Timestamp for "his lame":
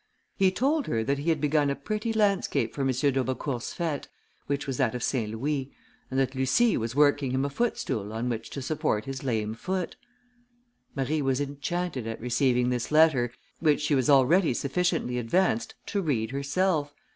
9.05-9.53